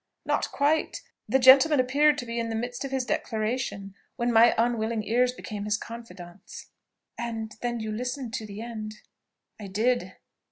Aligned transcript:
"Not 0.25 0.51
quite. 0.51 1.01
The 1.29 1.37
gentleman 1.37 1.79
appeared 1.79 2.17
to 2.17 2.25
be 2.25 2.39
in 2.39 2.49
the 2.49 2.55
midst 2.55 2.83
of 2.83 2.89
his 2.89 3.05
declaration 3.05 3.93
when 4.15 4.33
my 4.33 4.55
unwilling 4.57 5.03
ears 5.03 5.31
became 5.31 5.65
his 5.65 5.77
confidants." 5.77 6.71
"And 7.19 7.55
then 7.61 7.79
you 7.79 7.91
listened 7.91 8.33
to 8.33 8.47
the 8.47 8.61
end?" 8.61 8.95
"I 9.59 9.67
did." 9.67 10.15